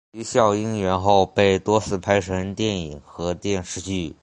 [0.13, 4.15] 啼笑因缘后被多次拍成电影和电视剧。